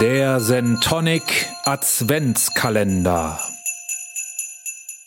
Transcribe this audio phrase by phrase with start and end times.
[0.00, 3.38] Der Sentonic Adventskalender.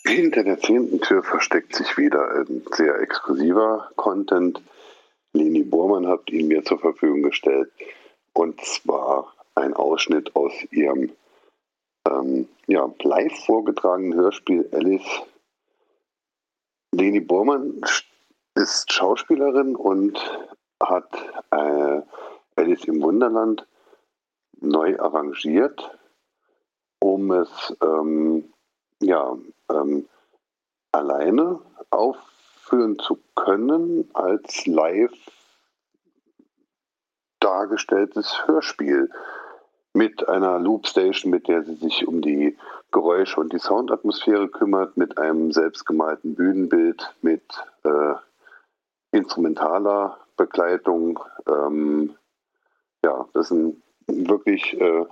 [0.04, 4.60] Hinter der zehnten Tür versteckt sich wieder ein sehr exklusiver Content.
[5.32, 7.70] Leni Bormann hat ihn mir zur Verfügung gestellt.
[8.32, 11.12] Und zwar ein Ausschnitt aus ihrem
[12.08, 15.22] ähm, ja, live vorgetragenen Hörspiel Alice.
[16.92, 17.80] Leni Bormann
[18.56, 20.18] ist Schauspielerin und
[20.82, 21.12] hat
[21.52, 22.00] äh,
[22.56, 23.66] Alice im Wunderland
[24.60, 25.90] neu arrangiert,
[27.00, 28.52] um es ähm,
[29.00, 29.36] ja,
[29.70, 30.08] ähm,
[30.92, 31.60] alleine
[31.90, 35.12] aufführen zu können als live
[37.40, 39.10] dargestelltes Hörspiel
[39.92, 42.56] mit einer Loopstation, mit der sie sich um die
[42.92, 47.42] Geräusche und die Soundatmosphäre kümmert, mit einem selbstgemalten Bühnenbild, mit
[47.84, 48.14] äh,
[49.12, 51.18] instrumentaler Begleitung.
[51.48, 52.14] Ähm,
[53.04, 55.04] ja, das ist ein wirklich äh,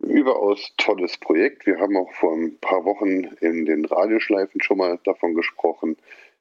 [0.00, 1.66] überaus tolles Projekt.
[1.66, 5.96] Wir haben auch vor ein paar Wochen in den Radioschleifen schon mal davon gesprochen.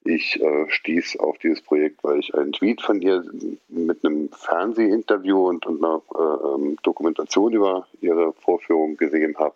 [0.06, 3.24] Ich äh, stieß auf dieses Projekt, weil ich einen Tweet von ihr
[3.70, 9.56] mit einem Fernsehinterview und, und einer äh, ähm, Dokumentation über ihre Vorführung gesehen habe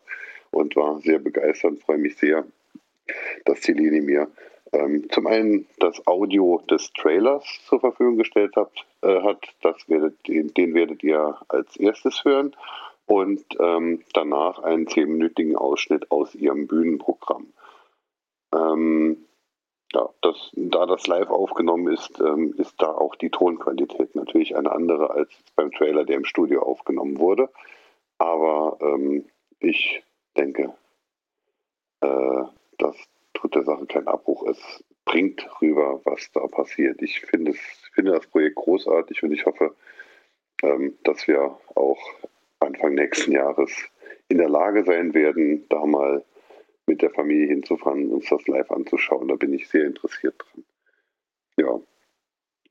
[0.52, 2.46] und war sehr begeistert und freue mich sehr,
[3.44, 4.30] dass Celine mir
[4.74, 10.28] ähm, zum einen das Audio des Trailers zur Verfügung gestellt hat, äh, hat das werdet,
[10.28, 12.56] den, den, werdet ihr als erstes hören
[13.06, 17.48] und ähm, danach einen zehnminütigen Ausschnitt aus ihrem Bühnenprogramm.
[18.54, 19.26] Ähm,
[19.94, 24.72] ja, das, da das live aufgenommen ist, ähm, ist da auch die Tonqualität natürlich eine
[24.72, 27.50] andere als beim Trailer, der im Studio aufgenommen wurde.
[28.18, 29.26] Aber ähm,
[29.60, 30.04] ich
[30.36, 30.74] denke,
[32.02, 32.44] äh,
[32.78, 32.96] dass
[33.48, 34.46] tut der Sache keinen Abbruch.
[34.48, 37.02] Es bringt rüber, was da passiert.
[37.02, 37.60] Ich finde, es,
[37.96, 39.74] das Projekt großartig und ich hoffe,
[40.64, 42.00] ähm, dass wir auch
[42.60, 43.72] Anfang nächsten Jahres
[44.28, 46.26] in der Lage sein werden, da mal
[46.88, 49.30] mit der Familie hinzufahren und uns das live anzuschauen.
[49.30, 50.66] Da bin ich sehr interessiert dran.
[51.58, 51.80] Ja,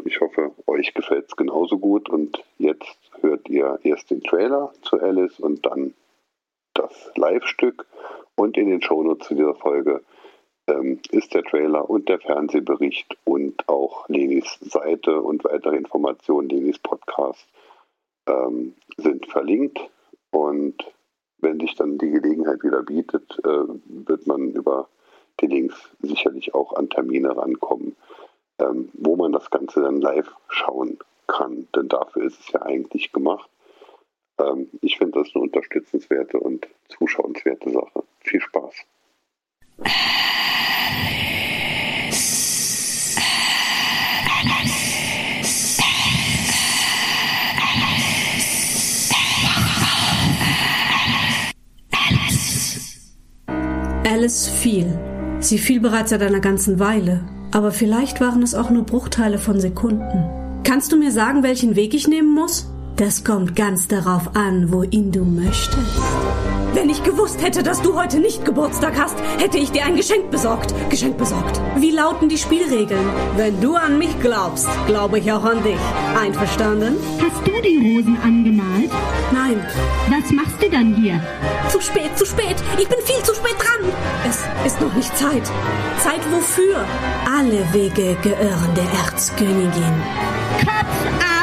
[0.05, 5.01] ich hoffe, euch gefällt es genauso gut und jetzt hört ihr erst den Trailer zu
[5.01, 5.95] Alice und dann
[6.75, 7.87] das Live-Stück
[8.35, 10.03] und in den Shownotes zu dieser Folge
[10.67, 16.79] ähm, ist der Trailer und der Fernsehbericht und auch Lenis Seite und weitere Informationen, Lenis
[16.79, 17.47] Podcast
[18.27, 19.79] ähm, sind verlinkt.
[20.31, 20.77] Und
[21.39, 23.65] wenn sich dann die Gelegenheit wieder bietet, äh,
[24.07, 24.89] wird man über
[25.41, 27.97] die Links sicherlich auch an Termine rankommen,
[28.59, 31.69] ähm, wo man das Ganze dann live schauen kann.
[31.75, 33.49] Denn dafür ist es ja eigentlich gemacht.
[34.39, 38.03] Ähm, ich finde das eine unterstützenswerte und zuschauenswerte Sache.
[38.21, 38.75] Viel Spaß.
[54.27, 54.99] Alice fiel.
[55.39, 57.21] Sie fiel bereits seit einer ganzen Weile,
[57.53, 60.25] aber vielleicht waren es auch nur Bruchteile von Sekunden.
[60.65, 62.69] Kannst du mir sagen, welchen Weg ich nehmen muss?
[62.97, 65.79] Das kommt ganz darauf an, wohin du möchtest.
[66.77, 70.31] Wenn ich gewusst hätte, dass du heute nicht Geburtstag hast, hätte ich dir ein Geschenk
[70.31, 70.75] besorgt.
[70.91, 71.59] Geschenk besorgt.
[71.77, 73.09] Wie lauten die Spielregeln?
[73.35, 75.81] Wenn du an mich glaubst, glaube ich auch an dich.
[76.21, 76.99] Einverstanden?
[77.19, 78.91] Hast du die Rosen angemalt?
[79.33, 79.67] Nein.
[80.11, 81.19] Was machst du dann hier?
[81.71, 82.57] Zu spät, zu spät.
[82.79, 83.91] Ich bin viel zu spät dran.
[84.29, 85.47] Es ist noch nicht Zeit.
[86.01, 86.85] Zeit wofür?
[87.25, 89.95] Alle Wege gehören der Erzkönigin.
[90.61, 91.36] Kopf ab!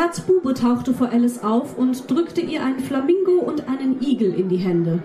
[0.00, 4.56] Herzbube tauchte vor Alice auf und drückte ihr einen Flamingo und einen Igel in die
[4.56, 5.02] Hände.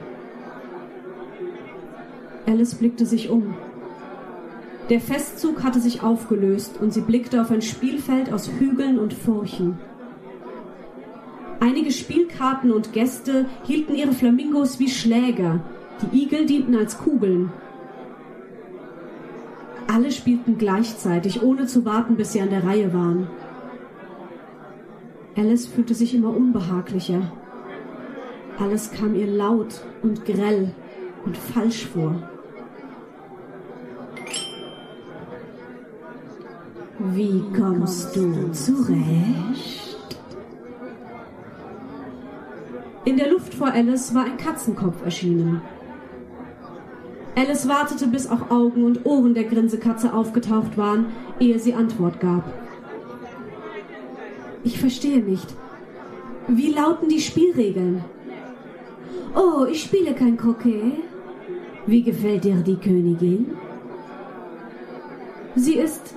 [2.46, 3.56] Alice blickte sich um.
[4.90, 9.78] Der Festzug hatte sich aufgelöst und sie blickte auf ein Spielfeld aus Hügeln und Furchen.
[11.60, 15.60] Einige Spielkarten und Gäste hielten ihre Flamingos wie Schläger,
[16.02, 17.52] die Igel dienten als Kugeln.
[19.88, 23.28] Alle spielten gleichzeitig, ohne zu warten, bis sie an der Reihe waren.
[25.38, 27.32] Alice fühlte sich immer unbehaglicher.
[28.58, 30.72] Alles kam ihr laut und grell
[31.26, 32.30] und falsch vor.
[37.00, 39.98] Wie kommst du zurecht?
[43.04, 45.62] In der Luft vor Alice war ein Katzenkopf erschienen.
[47.36, 51.08] Alice wartete, bis auch Augen und Ohren der Grinsekatze aufgetaucht waren,
[51.40, 52.65] ehe sie Antwort gab.
[54.66, 55.48] Ich verstehe nicht.
[56.48, 58.04] Wie lauten die Spielregeln?
[59.36, 60.92] Oh, ich spiele kein Croquet.
[61.86, 63.52] Wie gefällt dir die Königin?
[65.56, 66.16] Sie ist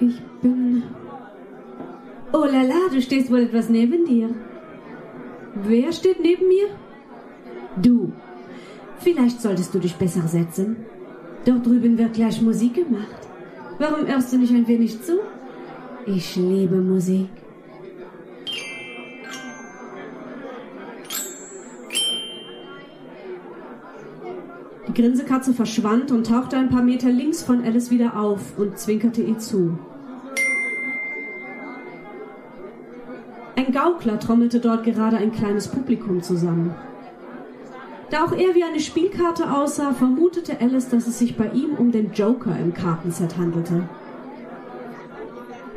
[0.00, 0.82] ich bin.
[2.32, 4.30] Oh lala, du stehst wohl etwas neben dir.
[5.54, 6.66] Wer steht neben mir?
[7.76, 8.12] Du.
[8.98, 10.76] Vielleicht solltest du dich besser setzen.
[11.44, 13.20] Dort drüben wird gleich Musik gemacht.
[13.78, 15.20] Warum hörst du nicht ein wenig zu?
[16.06, 17.30] Ich liebe Musik.
[24.86, 29.22] Die Grinsekatze verschwand und tauchte ein paar Meter links von Alice wieder auf und zwinkerte
[29.22, 29.78] ihr zu.
[33.56, 36.74] Ein Gaukler trommelte dort gerade ein kleines Publikum zusammen.
[38.10, 41.92] Da auch er wie eine Spielkarte aussah, vermutete Alice, dass es sich bei ihm um
[41.92, 43.88] den Joker im Kartenset handelte.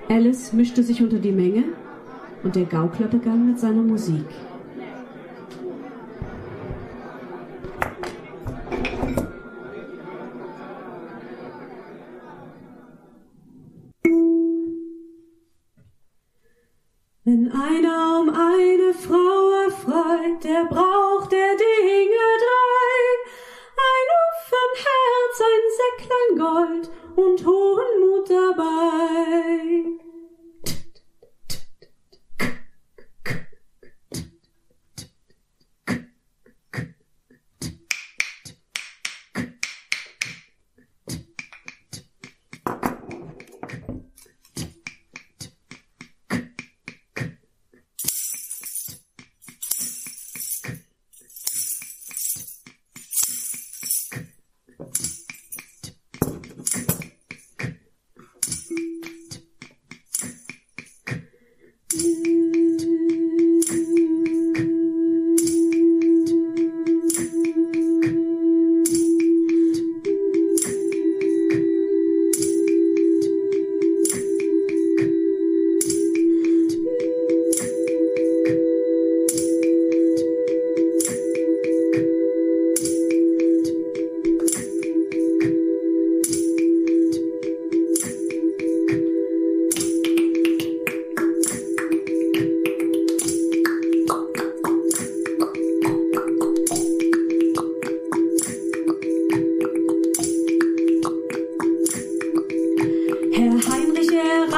[0.10, 1.66] Alice mischte sich unter die Menge
[2.44, 4.26] und der Gaukler begann mit seiner Musik.
[17.26, 21.07] Wenn einer um eine Frau erfreut, der braucht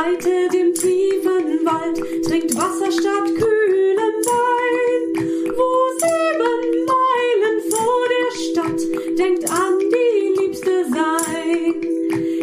[0.09, 5.25] gleitet im tiefen Wald, trinkt Wasser statt kühlem Wein.
[5.57, 5.69] Wo
[6.01, 8.81] sieben Meilen vor der Stadt
[9.17, 11.75] denkt an die Liebste sein.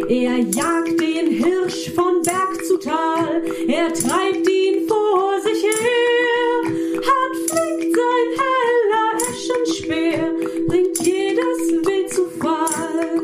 [0.09, 6.71] Er jagt den Hirsch von Berg zu Tal, er treibt ihn vor sich her.
[7.07, 10.33] Hart fliegt sein heller Eschenspeer,
[10.67, 13.21] bringt jedes Wild zu Fall.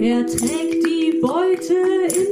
[0.00, 1.74] Er trägt die Beute
[2.16, 2.31] in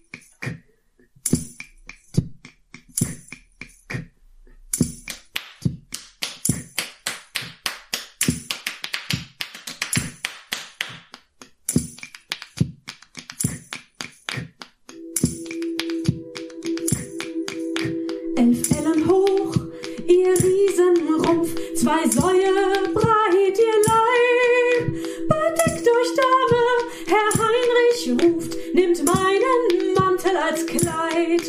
[28.11, 31.43] ruft, nimmt meinen Mantel als Kleid.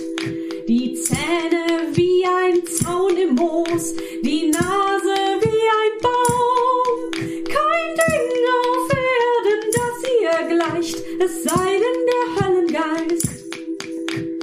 [0.69, 7.11] Die Zähne wie ein Zaun im Moos, die Nase wie ein Baum.
[7.45, 13.29] Kein Ding auf Erden, das ihr gleicht, es sei denn der Höllengeist.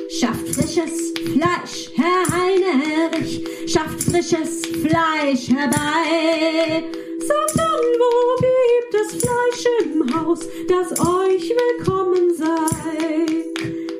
[0.09, 6.83] Schafft frisches Fleisch, Herr Heinrich, schafft frisches Fleisch herbei.
[7.29, 13.45] Sagt an, wo gibt es Fleisch im Haus, das euch willkommen sei.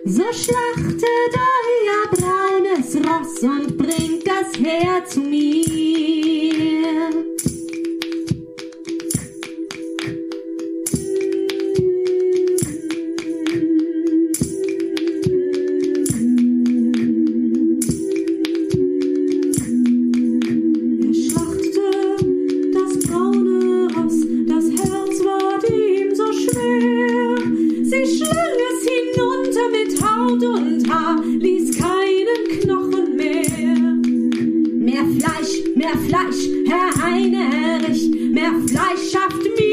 [0.03, 3.77] So schlachtet euer braunes Ross und
[27.89, 33.95] Sie schlang es hinunter mit Haut und Haar, ließ keinen Knochen mehr.
[34.75, 39.68] Mehr Fleisch, mehr Fleisch, Herr Heinrich, mehr Fleisch schafft mir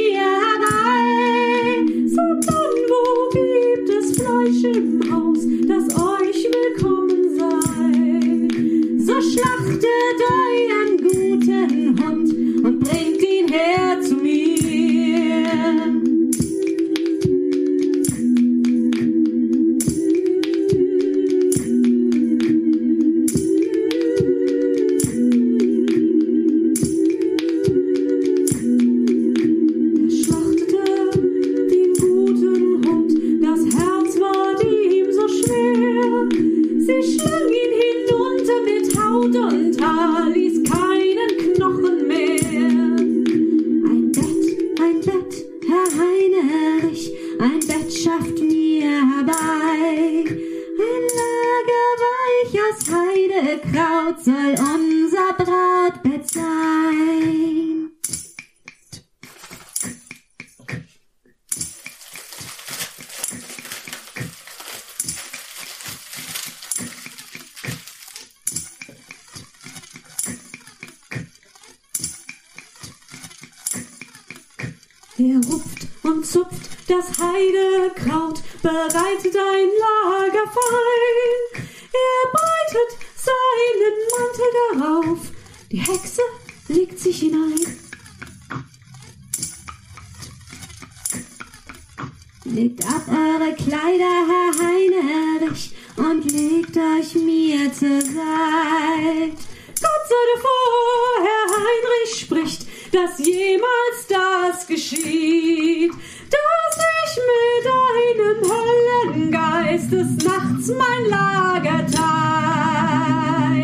[54.07, 57.91] Heidekraut soll unser Brautbett sein.
[75.19, 81.65] Er rupft und zupft das Heidekraut, bereitet ein Lager fein.
[81.93, 83.06] Er breitet
[83.57, 85.19] seinen Mantel darauf,
[85.71, 86.23] die Hexe
[86.69, 87.55] legt sich hinein.
[92.45, 99.33] Legt ab eure Kleider, Herr Heinrich, und legt euch mir zur Seite.
[99.81, 109.93] Gott sei davor, Herr Heinrich spricht, dass jemals das geschieht, dass ich mit einem Höllengeist
[109.93, 112.56] des Nachts mein Lager teil.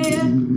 [0.04, 0.51] Die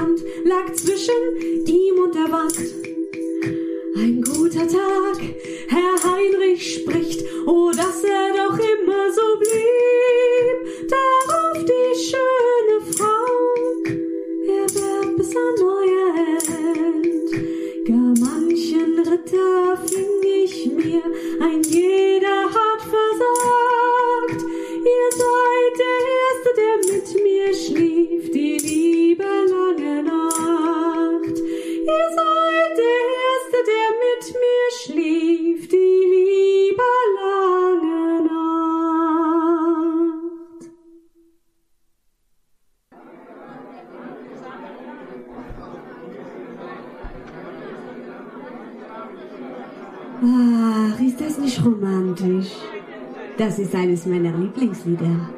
[0.00, 2.56] Land lag zwischen ihm und der Wand.
[3.96, 5.20] Ein guter Tag,
[5.68, 10.88] Herr Heinrich spricht, oh, dass er doch immer so blieb.
[10.88, 13.26] Darauf die schöne Frau,
[14.46, 16.14] er werd bis an euer
[16.48, 17.86] End.
[17.86, 21.02] Gar manchen Ritter fing ich mir,
[21.40, 24.44] ein jeder hat versagt.
[24.94, 28.99] Ihr seid der Erste, der mit mir schlief, die liebe
[53.70, 55.30] ist eines meiner Lieblingslieder.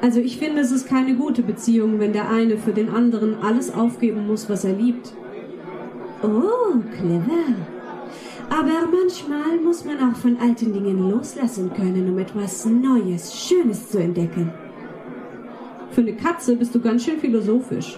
[0.00, 3.72] Also ich finde, es ist keine gute Beziehung, wenn der eine für den anderen alles
[3.72, 5.12] aufgeben muss, was er liebt.
[6.24, 7.54] Oh, clever.
[8.50, 13.98] Aber manchmal muss man auch von alten Dingen loslassen können, um etwas Neues, Schönes zu
[13.98, 14.52] entdecken.
[15.92, 17.96] Für eine Katze bist du ganz schön philosophisch.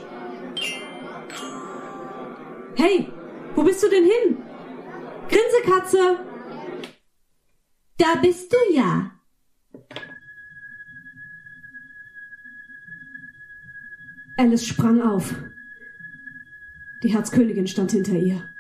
[2.75, 3.09] Hey,
[3.55, 4.37] wo bist du denn hin?
[5.31, 6.19] Grinsekatze!
[7.97, 9.13] Da bist du ja.
[14.37, 15.35] Alice sprang auf.
[17.03, 18.54] Die Herzkönigin stand hinter ihr.